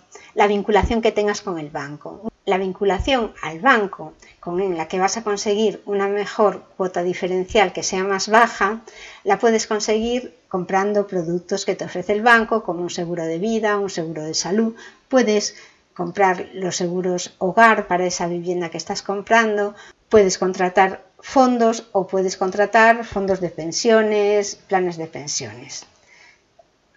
vinculación 0.49 1.01
que 1.01 1.13
tengas 1.13 1.41
con 1.41 1.59
el 1.59 1.71
banco. 1.71 2.30
La 2.51 2.59
vinculación 2.59 3.33
al 3.43 3.61
banco 3.61 4.13
con 4.41 4.77
la 4.77 4.89
que 4.89 4.99
vas 4.99 5.17
a 5.17 5.23
conseguir 5.23 5.83
una 5.87 6.09
mejor 6.09 6.65
cuota 6.77 7.03
diferencial 7.03 7.73
que 7.73 7.85
sea 7.85 8.05
más 8.05 8.29
baja, 8.29 8.81
la 9.23 9.39
puedes 9.39 9.67
conseguir 9.67 10.37
comprando 10.49 11.07
productos 11.07 11.65
que 11.65 11.77
te 11.77 11.85
ofrece 11.85 12.13
el 12.13 12.23
banco, 12.23 12.65
como 12.65 12.83
un 12.83 12.91
seguro 12.91 13.25
de 13.25 13.39
vida, 13.39 13.79
un 13.79 13.89
seguro 13.89 14.25
de 14.25 14.35
salud. 14.35 14.75
Puedes 15.09 15.55
comprar 15.95 16.49
los 16.55 16.77
seguros 16.77 17.35
hogar 17.39 17.87
para 17.87 18.07
esa 18.07 18.27
vivienda 18.27 18.71
que 18.71 18.79
estás 18.79 19.03
comprando, 19.03 19.75
puedes 20.09 20.37
contratar 20.37 21.05
fondos 21.21 21.89
o 21.93 22.09
puedes 22.09 22.37
contratar 22.37 23.05
fondos 23.05 23.41
de 23.41 23.51
pensiones, 23.51 24.57
planes 24.57 24.97
de 24.97 25.07
pensiones. 25.07 25.87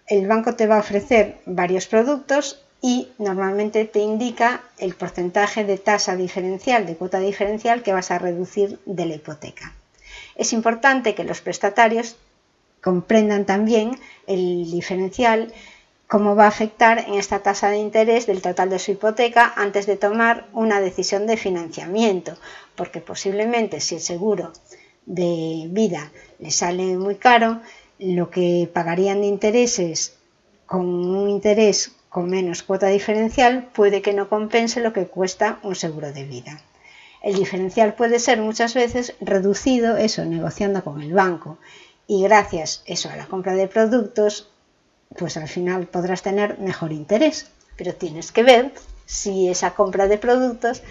El 0.06 0.26
banco 0.26 0.56
te 0.56 0.66
va 0.66 0.76
a 0.76 0.80
ofrecer 0.80 1.38
varios 1.46 1.86
productos 1.86 2.64
y 2.86 3.08
normalmente 3.16 3.86
te 3.86 4.00
indica 4.00 4.60
el 4.76 4.94
porcentaje 4.94 5.64
de 5.64 5.78
tasa 5.78 6.16
diferencial, 6.16 6.84
de 6.84 6.96
cuota 6.96 7.18
diferencial 7.18 7.82
que 7.82 7.94
vas 7.94 8.10
a 8.10 8.18
reducir 8.18 8.78
de 8.84 9.06
la 9.06 9.14
hipoteca. 9.14 9.72
Es 10.36 10.52
importante 10.52 11.14
que 11.14 11.24
los 11.24 11.40
prestatarios 11.40 12.16
comprendan 12.82 13.46
también 13.46 13.98
el 14.26 14.70
diferencial, 14.70 15.50
cómo 16.08 16.36
va 16.36 16.44
a 16.44 16.48
afectar 16.48 16.98
en 16.98 17.14
esta 17.14 17.38
tasa 17.38 17.70
de 17.70 17.78
interés 17.78 18.26
del 18.26 18.42
total 18.42 18.68
de 18.68 18.78
su 18.78 18.90
hipoteca 18.90 19.54
antes 19.56 19.86
de 19.86 19.96
tomar 19.96 20.46
una 20.52 20.82
decisión 20.82 21.26
de 21.26 21.38
financiamiento, 21.38 22.36
porque 22.76 23.00
posiblemente 23.00 23.80
si 23.80 23.94
el 23.94 24.02
seguro 24.02 24.52
de 25.06 25.68
vida 25.70 26.12
le 26.38 26.50
sale 26.50 26.98
muy 26.98 27.14
caro, 27.14 27.62
lo 27.98 28.28
que 28.28 28.68
pagarían 28.70 29.22
de 29.22 29.28
intereses 29.28 30.18
con 30.66 30.84
un 30.84 31.30
interés 31.30 31.92
con 32.14 32.30
menos 32.30 32.62
cuota 32.62 32.86
diferencial 32.86 33.64
puede 33.74 34.00
que 34.00 34.12
no 34.12 34.28
compense 34.28 34.78
lo 34.80 34.92
que 34.92 35.08
cuesta 35.08 35.58
un 35.64 35.74
seguro 35.74 36.12
de 36.12 36.22
vida. 36.22 36.60
El 37.20 37.34
diferencial 37.34 37.94
puede 37.94 38.20
ser 38.20 38.38
muchas 38.40 38.72
veces 38.72 39.14
reducido, 39.20 39.96
eso, 39.96 40.24
negociando 40.24 40.84
con 40.84 41.02
el 41.02 41.12
banco. 41.12 41.58
Y 42.06 42.22
gracias 42.22 42.84
eso 42.86 43.10
a 43.10 43.16
la 43.16 43.26
compra 43.26 43.54
de 43.54 43.66
productos, 43.66 44.48
pues 45.18 45.36
al 45.36 45.48
final 45.48 45.88
podrás 45.88 46.22
tener 46.22 46.60
mejor 46.60 46.92
interés. 46.92 47.50
Pero 47.76 47.96
tienes 47.96 48.30
que 48.30 48.44
ver 48.44 48.72
si 49.06 49.48
esa 49.48 49.74
compra 49.74 50.06
de 50.06 50.18
productos 50.18 50.84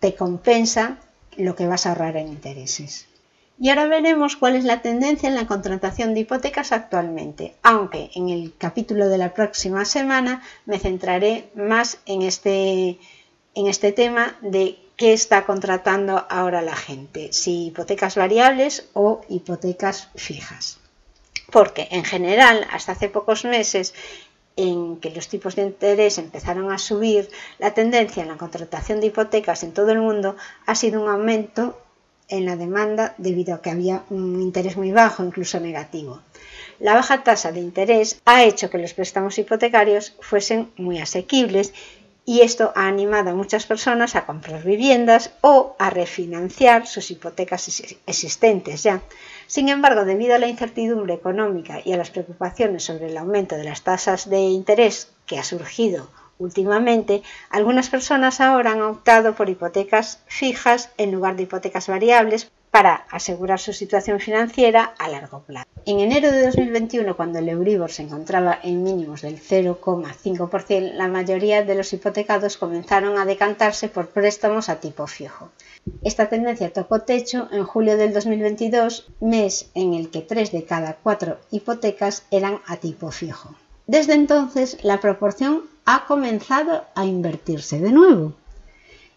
te 0.00 0.16
compensa 0.16 0.96
lo 1.36 1.54
que 1.54 1.68
vas 1.68 1.86
a 1.86 1.90
ahorrar 1.90 2.16
en 2.16 2.26
intereses. 2.26 3.06
Y 3.62 3.68
ahora 3.68 3.88
veremos 3.88 4.36
cuál 4.36 4.56
es 4.56 4.64
la 4.64 4.80
tendencia 4.80 5.28
en 5.28 5.34
la 5.34 5.46
contratación 5.46 6.14
de 6.14 6.20
hipotecas 6.20 6.72
actualmente, 6.72 7.54
aunque 7.62 8.10
en 8.14 8.30
el 8.30 8.54
capítulo 8.56 9.10
de 9.10 9.18
la 9.18 9.34
próxima 9.34 9.84
semana 9.84 10.42
me 10.64 10.78
centraré 10.78 11.50
más 11.54 11.98
en 12.06 12.22
este, 12.22 12.98
en 13.54 13.66
este 13.66 13.92
tema 13.92 14.38
de 14.40 14.78
qué 14.96 15.12
está 15.12 15.44
contratando 15.44 16.26
ahora 16.30 16.62
la 16.62 16.74
gente, 16.74 17.34
si 17.34 17.66
hipotecas 17.66 18.16
variables 18.16 18.88
o 18.94 19.20
hipotecas 19.28 20.08
fijas. 20.14 20.78
Porque 21.52 21.86
en 21.90 22.04
general, 22.04 22.66
hasta 22.72 22.92
hace 22.92 23.10
pocos 23.10 23.44
meses, 23.44 23.92
en 24.56 24.96
que 25.00 25.10
los 25.10 25.28
tipos 25.28 25.54
de 25.54 25.64
interés 25.64 26.16
empezaron 26.16 26.72
a 26.72 26.78
subir, 26.78 27.28
la 27.58 27.74
tendencia 27.74 28.22
en 28.22 28.30
la 28.30 28.38
contratación 28.38 29.00
de 29.00 29.08
hipotecas 29.08 29.62
en 29.64 29.74
todo 29.74 29.90
el 29.90 30.00
mundo 30.00 30.36
ha 30.64 30.74
sido 30.74 31.02
un 31.02 31.10
aumento 31.10 31.78
en 32.30 32.46
la 32.46 32.56
demanda 32.56 33.14
debido 33.18 33.54
a 33.54 33.62
que 33.62 33.70
había 33.70 34.04
un 34.08 34.40
interés 34.40 34.76
muy 34.76 34.92
bajo, 34.92 35.24
incluso 35.24 35.60
negativo. 35.60 36.20
La 36.78 36.94
baja 36.94 37.22
tasa 37.22 37.52
de 37.52 37.60
interés 37.60 38.20
ha 38.24 38.44
hecho 38.44 38.70
que 38.70 38.78
los 38.78 38.94
préstamos 38.94 39.38
hipotecarios 39.38 40.14
fuesen 40.20 40.70
muy 40.76 40.98
asequibles 40.98 41.74
y 42.24 42.40
esto 42.40 42.72
ha 42.76 42.86
animado 42.86 43.30
a 43.30 43.34
muchas 43.34 43.66
personas 43.66 44.14
a 44.14 44.24
comprar 44.24 44.62
viviendas 44.62 45.32
o 45.40 45.74
a 45.78 45.90
refinanciar 45.90 46.86
sus 46.86 47.10
hipotecas 47.10 47.82
existentes 48.06 48.82
ya. 48.82 49.02
Sin 49.46 49.68
embargo, 49.68 50.04
debido 50.04 50.36
a 50.36 50.38
la 50.38 50.46
incertidumbre 50.46 51.14
económica 51.14 51.80
y 51.84 51.92
a 51.92 51.96
las 51.96 52.10
preocupaciones 52.10 52.84
sobre 52.84 53.10
el 53.10 53.16
aumento 53.16 53.56
de 53.56 53.64
las 53.64 53.82
tasas 53.82 54.30
de 54.30 54.40
interés 54.40 55.08
que 55.26 55.38
ha 55.38 55.44
surgido 55.44 56.08
Últimamente, 56.40 57.22
algunas 57.50 57.90
personas 57.90 58.40
ahora 58.40 58.72
han 58.72 58.80
optado 58.80 59.34
por 59.34 59.50
hipotecas 59.50 60.20
fijas 60.26 60.88
en 60.96 61.12
lugar 61.12 61.36
de 61.36 61.42
hipotecas 61.42 61.86
variables 61.86 62.50
para 62.70 62.94
asegurar 63.10 63.58
su 63.58 63.74
situación 63.74 64.20
financiera 64.20 64.94
a 64.98 65.08
largo 65.08 65.40
plazo. 65.40 65.68
En 65.84 66.00
enero 66.00 66.32
de 66.32 66.46
2021, 66.46 67.14
cuando 67.14 67.40
el 67.40 67.48
Euribor 67.50 67.90
se 67.90 68.04
encontraba 68.04 68.58
en 68.62 68.82
mínimos 68.82 69.20
del 69.20 69.38
0,5%, 69.38 70.92
la 70.94 71.08
mayoría 71.08 71.62
de 71.62 71.74
los 71.74 71.92
hipotecados 71.92 72.56
comenzaron 72.56 73.18
a 73.18 73.26
decantarse 73.26 73.88
por 73.88 74.08
préstamos 74.08 74.70
a 74.70 74.80
tipo 74.80 75.06
fijo. 75.06 75.50
Esta 76.02 76.30
tendencia 76.30 76.72
tocó 76.72 77.02
techo 77.02 77.48
en 77.52 77.64
julio 77.64 77.98
del 77.98 78.14
2022, 78.14 79.08
mes 79.20 79.70
en 79.74 79.92
el 79.92 80.08
que 80.10 80.22
3 80.22 80.52
de 80.52 80.64
cada 80.64 80.94
4 81.02 81.38
hipotecas 81.50 82.24
eran 82.30 82.60
a 82.66 82.78
tipo 82.78 83.10
fijo. 83.10 83.54
Desde 83.86 84.14
entonces, 84.14 84.78
la 84.84 85.00
proporción 85.00 85.64
ha 85.84 86.06
comenzado 86.06 86.84
a 86.94 87.04
invertirse 87.04 87.80
de 87.80 87.92
nuevo. 87.92 88.34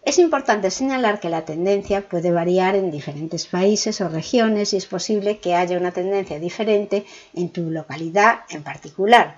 Es 0.04 0.18
importante 0.18 0.70
señalar 0.70 1.18
que 1.18 1.30
la 1.30 1.46
tendencia 1.46 2.06
puede 2.06 2.30
variar 2.30 2.76
en 2.76 2.90
diferentes 2.90 3.46
países 3.46 4.02
o 4.02 4.08
regiones 4.08 4.74
y 4.74 4.76
es 4.76 4.84
posible 4.84 5.38
que 5.38 5.54
haya 5.54 5.78
una 5.78 5.92
tendencia 5.92 6.38
diferente 6.38 7.06
en 7.32 7.48
tu 7.48 7.70
localidad 7.70 8.40
en 8.50 8.62
particular. 8.62 9.36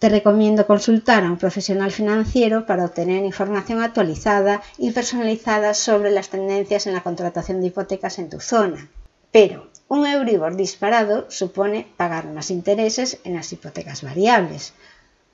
Te 0.00 0.08
recomiendo 0.08 0.66
consultar 0.66 1.22
a 1.22 1.30
un 1.30 1.38
profesional 1.38 1.92
financiero 1.92 2.66
para 2.66 2.84
obtener 2.84 3.24
información 3.24 3.82
actualizada 3.82 4.62
y 4.78 4.90
personalizada 4.90 5.74
sobre 5.74 6.10
las 6.10 6.28
tendencias 6.28 6.86
en 6.86 6.94
la 6.94 7.02
contratación 7.02 7.60
de 7.60 7.68
hipotecas 7.68 8.18
en 8.18 8.30
tu 8.30 8.40
zona. 8.40 8.88
Pero 9.30 9.68
un 9.88 10.06
Euribor 10.06 10.56
disparado 10.56 11.30
supone 11.30 11.86
pagar 11.96 12.26
más 12.26 12.50
intereses 12.50 13.18
en 13.24 13.34
las 13.34 13.52
hipotecas 13.52 14.02
variables, 14.02 14.72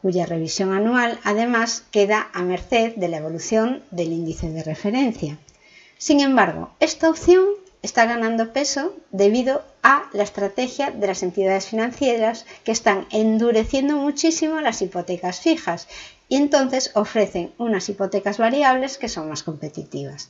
cuya 0.05 0.27
revisión 0.27 0.75
anual 0.75 1.19
además 1.25 1.83
queda 1.91 2.29
a 2.35 2.43
merced 2.43 2.95
de 2.97 3.09
la 3.09 3.17
evolución 3.17 3.83
del 3.91 4.13
índice 4.13 4.51
de 4.51 4.63
referencia. 4.63 5.39
Sin 5.97 6.21
embargo, 6.21 6.69
esta 6.79 7.09
opción 7.09 7.47
está 7.81 8.05
ganando 8.05 8.53
peso 8.53 8.95
debido 9.13 9.63
a 9.83 10.11
la 10.13 10.23
estrategia 10.23 10.91
de 10.91 11.07
las 11.07 11.23
entidades 11.23 11.69
financieras 11.69 12.45
que 12.65 12.73
están 12.73 13.07
endureciendo 13.13 13.97
muchísimo 13.97 14.61
las 14.61 14.83
hipotecas 14.83 15.41
fijas 15.41 15.89
y 16.29 16.37
entonces 16.37 16.91
ofrecen 16.93 17.55
unas 17.57 17.89
hipotecas 17.89 18.37
variables 18.37 18.99
que 18.99 19.09
son 19.09 19.31
más 19.31 19.43
competitivas. 19.43 20.29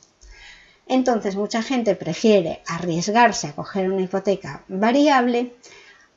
Entonces 0.87 1.35
mucha 1.35 1.61
gente 1.61 1.95
prefiere 1.95 2.61
arriesgarse 2.65 3.47
a 3.47 3.55
coger 3.55 3.91
una 3.91 4.03
hipoteca 4.03 4.63
variable, 4.69 5.51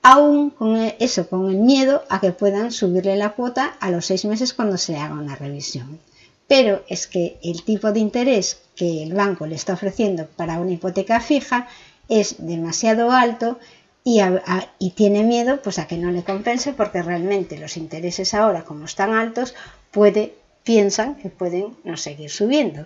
aún 0.02 0.50
con 0.50 0.76
e, 0.76 0.96
eso, 1.00 1.28
con 1.28 1.48
el 1.50 1.56
miedo 1.56 2.04
a 2.08 2.20
que 2.20 2.32
puedan 2.32 2.72
subirle 2.72 3.16
la 3.16 3.30
cuota 3.30 3.76
a 3.80 3.90
los 3.90 4.06
seis 4.06 4.24
meses 4.24 4.52
cuando 4.52 4.76
se 4.78 4.96
haga 4.96 5.14
una 5.14 5.36
revisión. 5.36 5.98
Pero 6.46 6.82
es 6.88 7.06
que 7.06 7.38
el 7.42 7.62
tipo 7.62 7.92
de 7.92 8.00
interés 8.00 8.62
que 8.74 9.02
el 9.02 9.12
banco 9.12 9.46
le 9.46 9.54
está 9.54 9.74
ofreciendo 9.74 10.26
para 10.26 10.60
una 10.60 10.72
hipoteca 10.72 11.20
fija 11.20 11.68
es 12.08 12.36
demasiado 12.38 13.10
alto 13.10 13.58
y, 14.04 14.90
tiene 14.92 15.22
miedo 15.22 15.60
pues 15.62 15.78
a 15.78 15.86
que 15.86 15.98
no 15.98 16.10
le 16.10 16.24
compense 16.24 16.72
porque 16.72 17.02
realmente 17.02 17.58
los 17.58 17.76
intereses 17.76 18.32
ahora 18.32 18.64
como 18.64 18.86
están 18.86 19.12
altos 19.12 19.54
puede 19.90 20.37
piensan 20.68 21.14
que 21.14 21.30
pueden 21.30 21.78
no 21.82 21.96
seguir 21.96 22.28
subiendo. 22.28 22.84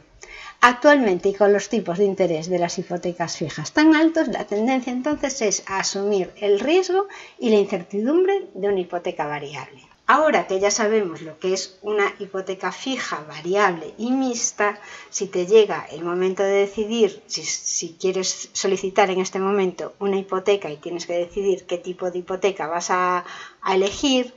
Actualmente 0.60 1.30
y 1.30 1.34
con 1.34 1.52
los 1.52 1.68
tipos 1.68 1.98
de 1.98 2.04
interés 2.04 2.48
de 2.48 2.60
las 2.60 2.78
hipotecas 2.78 3.36
fijas 3.36 3.72
tan 3.72 3.96
altos, 3.96 4.28
la 4.28 4.44
tendencia 4.44 4.92
entonces 4.92 5.42
es 5.42 5.64
a 5.66 5.80
asumir 5.80 6.30
el 6.36 6.60
riesgo 6.60 7.08
y 7.40 7.50
la 7.50 7.56
incertidumbre 7.56 8.46
de 8.54 8.68
una 8.68 8.78
hipoteca 8.78 9.26
variable. 9.26 9.82
Ahora 10.06 10.46
que 10.46 10.60
ya 10.60 10.70
sabemos 10.70 11.22
lo 11.22 11.40
que 11.40 11.54
es 11.54 11.76
una 11.82 12.14
hipoteca 12.20 12.70
fija, 12.70 13.24
variable 13.26 13.94
y 13.98 14.12
mixta, 14.12 14.80
si 15.10 15.26
te 15.26 15.46
llega 15.46 15.84
el 15.90 16.04
momento 16.04 16.44
de 16.44 16.66
decidir 16.66 17.20
si, 17.26 17.96
quieres 18.00 18.48
solicitar 18.52 19.10
en 19.10 19.20
este 19.20 19.40
momento 19.40 19.94
una 19.98 20.18
hipoteca 20.18 20.70
y 20.70 20.76
tienes 20.76 21.06
que 21.06 21.14
decidir 21.14 21.66
qué 21.66 21.78
tipo 21.78 22.12
de 22.12 22.20
hipoteca 22.20 22.68
vas 22.68 22.90
a, 22.90 23.24
a 23.60 23.74
elegir, 23.74 24.34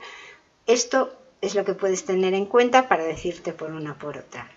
esto 0.66 1.15
es 1.40 1.54
lo 1.54 1.64
que 1.64 1.74
puedes 1.74 2.04
tener 2.04 2.34
en 2.34 2.46
cuenta 2.46 2.88
para 2.88 3.04
decirte 3.04 3.52
por 3.52 3.70
una 3.70 3.98
por 3.98 4.16
otra. 4.18 4.50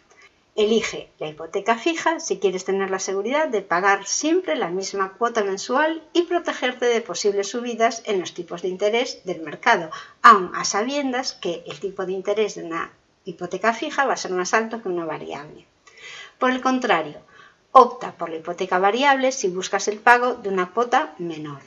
Elige 0.55 1.09
la 1.19 1.29
hipoteca 1.29 1.77
fija 1.77 2.19
si 2.19 2.37
quieres 2.37 2.65
tener 2.65 2.89
la 2.89 2.99
seguridad 2.99 3.47
de 3.47 3.61
pagar 3.61 4.05
siempre 4.05 4.57
la 4.57 4.69
misma 4.69 5.13
cuota 5.13 5.43
mensual 5.43 6.03
y 6.11 6.23
protegerte 6.23 6.85
de 6.85 6.99
posibles 6.99 7.49
subidas 7.49 8.01
en 8.05 8.19
los 8.19 8.33
tipos 8.33 8.61
de 8.61 8.67
interés 8.67 9.23
del 9.23 9.41
mercado, 9.41 9.89
aun 10.21 10.51
a 10.53 10.65
sabiendas 10.65 11.33
que 11.33 11.63
el 11.65 11.79
tipo 11.79 12.05
de 12.05 12.11
interés 12.11 12.55
de 12.55 12.63
una 12.63 12.91
hipoteca 13.23 13.73
fija 13.73 14.05
va 14.05 14.13
a 14.13 14.17
ser 14.17 14.31
más 14.31 14.53
alto 14.53 14.81
que 14.81 14.89
una 14.89 15.05
variable. 15.05 15.65
Por 16.37 16.51
el 16.51 16.61
contrario, 16.61 17.21
opta 17.71 18.13
por 18.17 18.29
la 18.29 18.37
hipoteca 18.37 18.79
variable 18.79 19.31
si 19.31 19.47
buscas 19.47 19.87
el 19.87 19.99
pago 19.99 20.33
de 20.33 20.49
una 20.49 20.71
cuota 20.71 21.13
menor, 21.19 21.61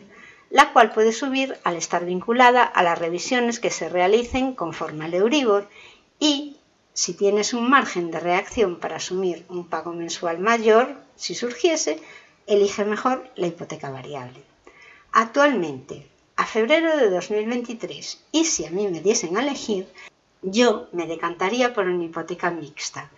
la 0.52 0.74
cual 0.74 0.92
puede 0.92 1.12
subir 1.12 1.56
al 1.64 1.76
estar 1.76 2.04
vinculada 2.04 2.62
a 2.62 2.82
las 2.82 2.98
revisiones 2.98 3.58
que 3.58 3.70
se 3.70 3.88
realicen 3.88 4.54
conforme 4.54 5.06
al 5.06 5.14
Euribor 5.14 5.66
y 6.20 6.58
si 6.92 7.14
tienes 7.14 7.54
un 7.54 7.70
margen 7.70 8.10
de 8.10 8.20
reacción 8.20 8.78
para 8.78 8.96
asumir 8.96 9.46
un 9.48 9.66
pago 9.66 9.94
mensual 9.94 10.40
mayor, 10.40 10.94
si 11.16 11.34
surgiese, 11.34 12.02
elige 12.46 12.84
mejor 12.84 13.30
la 13.34 13.46
hipoteca 13.46 13.90
variable. 13.90 14.42
Actualmente, 15.12 16.06
a 16.36 16.44
febrero 16.44 16.98
de 16.98 17.08
2023, 17.08 18.22
y 18.32 18.44
si 18.44 18.66
a 18.66 18.70
mí 18.70 18.86
me 18.88 19.00
diesen 19.00 19.38
a 19.38 19.42
elegir, 19.42 19.88
yo 20.42 20.86
me 20.92 21.06
decantaría 21.06 21.72
por 21.72 21.86
una 21.86 22.04
hipoteca 22.04 22.50
mixta, 22.50 23.10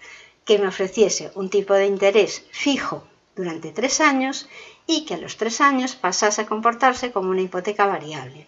que 0.44 0.58
me 0.58 0.68
ofreciese 0.68 1.32
un 1.34 1.50
tipo 1.50 1.74
de 1.74 1.86
interés 1.86 2.46
fijo 2.52 3.02
durante 3.34 3.72
tres 3.72 4.00
años 4.00 4.48
y 4.86 5.04
que 5.04 5.14
a 5.14 5.18
los 5.18 5.36
tres 5.36 5.60
años 5.60 5.94
pasase 5.94 6.42
a 6.42 6.46
comportarse 6.46 7.12
como 7.12 7.30
una 7.30 7.42
hipoteca 7.42 7.86
variable 7.86 8.46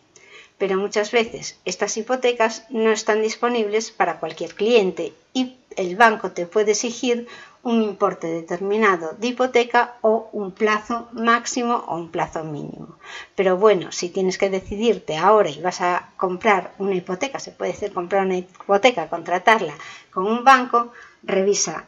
pero 0.59 0.78
muchas 0.78 1.12
veces 1.12 1.59
estas 1.64 1.97
hipotecas 1.97 2.64
no 2.71 2.90
están 2.90 3.23
disponibles 3.23 3.90
para 3.90 4.19
cualquier 4.21 4.55
cliente 4.55 5.12
y 5.35 5.57
el 5.76 5.97
banco 5.97 6.33
te 6.33 6.47
puede 6.47 6.73
exigir 6.73 7.28
un 7.62 7.83
importe 7.83 8.28
determinado 8.28 9.12
de 9.19 9.28
hipoteca 9.28 9.97
o 10.00 10.31
un 10.33 10.52
plazo 10.52 11.09
máximo 11.12 11.85
o 11.88 11.97
un 11.97 12.11
plazo 12.11 12.45
mínimo. 12.45 12.97
Pero 13.35 13.59
bueno, 13.59 13.93
si 13.93 14.09
tienes 14.09 14.38
que 14.38 14.49
decidirte 14.49 15.16
ahora 15.16 15.50
y 15.50 15.61
vas 15.61 15.81
a 15.81 16.11
comprar 16.16 16.73
una 16.78 16.95
hipoteca, 16.95 17.38
se 17.38 17.50
puede 17.50 17.73
decir 17.73 17.93
comprar 17.93 18.25
una 18.25 18.38
hipoteca, 18.38 19.11
contratarla 19.11 19.75
con 20.11 20.26
un 20.26 20.45
banco, 20.45 20.93
revisa 21.23 21.87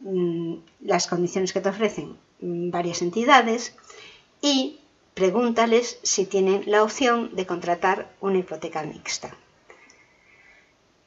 mm, 0.00 0.54
las 0.80 1.06
condiciones 1.06 1.52
que 1.52 1.60
te 1.60 1.68
ofrecen 1.70 2.18
varias 2.40 3.02
entidades 3.02 3.74
y 4.40 4.80
Pregúntales 5.14 5.98
si 6.02 6.24
tienen 6.24 6.62
la 6.66 6.82
opción 6.82 7.34
de 7.34 7.44
contratar 7.44 8.10
una 8.20 8.38
hipoteca 8.38 8.82
mixta. 8.84 9.36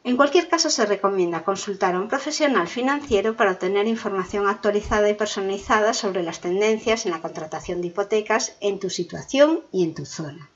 En 0.04 0.18
cualquier 0.18 0.50
caso, 0.50 0.70
se 0.70 0.86
recomienda 0.86 1.46
consultar 1.46 1.96
a 1.96 2.00
un 2.00 2.10
profesional 2.10 2.68
financiero 2.68 3.36
para 3.38 3.54
obtener 3.54 3.88
información 3.88 4.48
actualizada 4.48 5.10
y 5.10 5.16
personalizada 5.16 5.94
sobre 5.94 6.22
las 6.22 6.42
tendencias 6.42 7.06
en 7.06 7.12
la 7.13 7.22
contratación 7.22 7.82
de 7.82 7.88
hipotecas 7.88 8.56
en 8.60 8.80
tu 8.80 8.90
situación 8.90 9.62
y 9.72 9.84
en 9.84 9.96
tu 9.96 10.06
zona. 10.06 10.50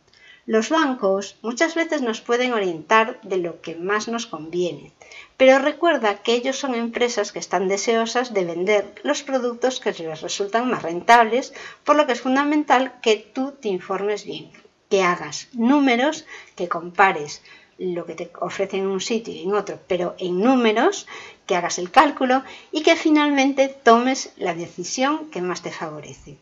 Los 0.48 0.70
bancos 0.70 1.36
muchas 1.42 1.75
veces 1.75 2.01
nos 2.01 2.22
pueden 2.22 2.54
orientar 2.54 3.20
de 3.22 3.36
lo 3.36 3.60
que 3.60 3.75
más 3.75 4.08
nos 4.08 4.27
conviene, 4.27 4.94
pero 5.36 5.60
recuerda 5.60 6.24
que 6.24 6.36
ellos 6.36 6.58
son 6.58 6.74
empresas 6.74 7.34
que 7.34 7.39
están 7.39 7.68
deseosas 7.68 8.34
de 8.34 8.46
vender 8.46 8.96
los 9.04 9.24
productos 9.24 9.82
que 9.82 9.92
les 9.92 10.22
resultan 10.22 10.70
más 10.70 10.84
rentables, 10.84 11.54
por 11.84 11.98
lo 11.98 12.06
que 12.06 12.13
es 12.13 12.22
fundamental 12.22 12.94
que 13.01 13.18
tú 13.18 13.56
te 13.60 13.68
informes 13.68 14.24
bien, 14.24 14.50
que 14.89 15.04
hagas 15.04 15.50
números, 15.51 16.25
que 16.56 16.70
compares 16.70 17.42
lo 17.77 18.06
que 18.06 18.16
te 18.16 18.32
ofrecen 18.39 18.84
en 18.84 18.88
un 18.88 19.01
sitio 19.01 19.34
y 19.34 19.44
en 19.44 19.54
otro, 19.54 19.82
pero 19.86 20.16
en 20.18 20.39
números, 20.39 21.08
que 21.46 21.58
hagas 21.58 21.77
el 21.77 21.92
cálculo 21.92 22.42
y 22.72 22.84
que 22.84 22.96
finalmente 22.96 23.68
tomes 23.68 24.32
la 24.38 24.54
decisión 24.54 25.30
que 25.30 25.42
más 25.42 25.62
te 25.62 25.72
favorece. 25.72 26.38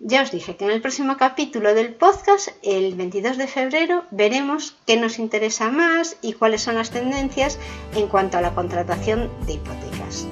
Ya 0.00 0.22
os 0.22 0.30
dije 0.30 0.54
que 0.54 0.64
en 0.64 0.70
el 0.70 0.80
próximo 0.80 1.16
capítulo 1.16 1.74
del 1.74 1.92
podcast, 1.92 2.50
el 2.62 2.94
22 2.94 3.36
de 3.36 3.48
febrero, 3.48 4.04
veremos 4.12 4.76
qué 4.86 4.96
nos 4.96 5.18
interesa 5.18 5.70
más 5.70 6.16
y 6.22 6.34
cuáles 6.34 6.62
son 6.62 6.76
las 6.76 6.90
tendencias 6.90 7.58
en 7.96 8.06
cuanto 8.06 8.38
a 8.38 8.40
la 8.40 8.54
contratación 8.54 9.28
de 9.44 9.54
hipotecas. 9.54 10.28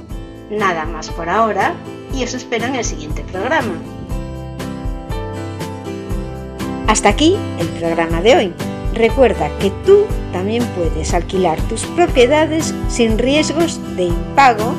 Nada 0.50 0.84
más 0.84 1.10
por 1.10 1.28
ahora 1.28 1.74
y 2.14 2.22
os 2.22 2.34
espero 2.34 2.66
en 2.66 2.76
el 2.76 2.84
siguiente 2.84 3.24
programa. 3.24 3.74
Hasta 6.86 7.08
aquí 7.08 7.36
el 7.58 7.66
programa 7.80 8.22
de 8.22 8.36
hoy. 8.36 8.52
Recuerda 8.94 9.50
que 9.58 9.72
tú 9.84 10.04
también 10.32 10.64
puedes 10.76 11.12
alquilar 11.12 11.60
tus 11.62 11.84
propiedades 11.86 12.72
sin 12.88 13.18
riesgos 13.18 13.80
de 13.96 14.04
impago 14.04 14.74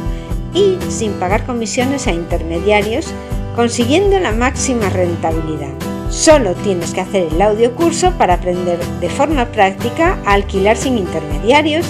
y 0.53 0.77
sin 0.89 1.11
pagar 1.19 1.45
comisiones 1.45 2.07
a 2.07 2.13
intermediarios 2.13 3.13
consiguiendo 3.57 4.19
la 4.19 4.33
máxima 4.33 4.87
rentabilidad. 4.87 5.73
Solo 6.11 6.53
tienes 6.53 6.93
que 6.93 7.01
hacer 7.01 7.27
el 7.33 7.41
audio 7.41 7.73
curso 7.73 8.11
para 8.11 8.35
aprender 8.35 8.77
de 9.01 9.09
forma 9.09 9.47
práctica 9.47 10.19
a 10.27 10.33
alquilar 10.33 10.77
sin 10.77 10.99
intermediarios, 10.99 11.87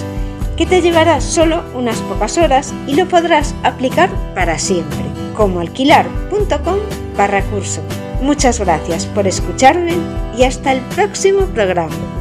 que 0.55 0.65
te 0.65 0.81
llevará 0.81 1.19
solo 1.19 1.65
unas 1.75 1.97
pocas 2.03 2.37
horas 2.37 2.73
y 2.87 2.95
lo 2.95 3.05
podrás 3.09 3.53
aplicar 3.63 4.09
para 4.33 4.57
siempre, 4.57 5.03
como 5.35 5.59
alquilar.com 5.59 6.79
barra 7.17 7.41
curso. 7.43 7.81
Muchas 8.21 8.61
gracias 8.61 9.05
por 9.05 9.27
escucharme 9.27 9.91
y 10.37 10.43
hasta 10.43 10.71
el 10.71 10.79
próximo 10.95 11.47
programa. 11.47 12.16